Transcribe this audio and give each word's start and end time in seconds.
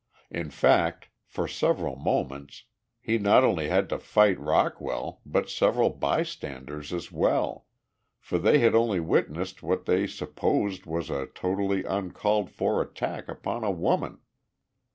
In 0.31 0.49
fact, 0.49 1.09
for 1.27 1.47
several 1.47 1.95
moments 1.95 2.63
he 2.99 3.19
not 3.19 3.43
only 3.43 3.67
had 3.69 3.87
to 3.89 3.99
fight 3.99 4.39
Rockwell, 4.39 5.21
but 5.27 5.47
several 5.47 5.91
bystanders 5.91 6.91
as 6.91 7.11
well 7.11 7.67
for 8.19 8.39
they 8.39 8.57
had 8.57 8.73
only 8.73 8.99
witnessed 8.99 9.61
what 9.61 9.85
they 9.85 10.07
supposed 10.07 10.87
was 10.87 11.11
a 11.11 11.27
totally 11.27 11.83
uncalled 11.83 12.49
for 12.49 12.81
attack 12.81 13.27
upon 13.29 13.63
a 13.63 13.69
woman. 13.69 14.17